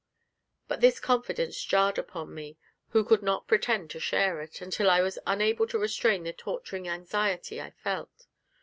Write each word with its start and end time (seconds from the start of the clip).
But 0.67 0.81
this 0.81 0.99
confidence 0.99 1.63
jarred 1.63 1.99
upon 1.99 2.33
me, 2.33 2.57
who 2.89 3.03
could 3.05 3.21
not 3.21 3.47
pretend 3.47 3.91
to 3.91 3.99
share 3.99 4.41
it, 4.41 4.59
until 4.59 4.89
I 4.89 5.01
was 5.01 5.19
unable 5.27 5.67
to 5.67 5.77
restrain 5.77 6.23
the 6.23 6.33
torturing 6.33 6.87
anxiety 6.87 7.61
I 7.61 7.69
felt. 7.69 8.25